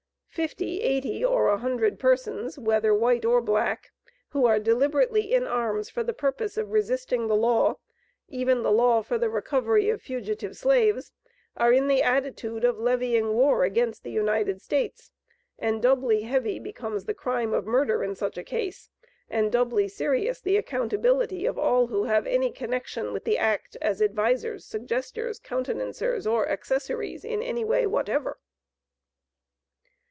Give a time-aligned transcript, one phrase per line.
[0.31, 3.91] Fifty, eighty, or a hundred persons, whether white or black,
[4.29, 7.75] who are deliberately in arms for the purpose of resisting the law,
[8.29, 11.11] even the law for the recovery of fugitive slaves,
[11.57, 15.11] are in the attitude of levying war against the United States;
[15.59, 18.89] and doubly heavy becomes the crime of murder in such a case,
[19.29, 24.01] and doubly serious the accountability of all who have any connection with the act as
[24.01, 28.39] advisers, suggesters, countenancers, or accessories in any way whatever."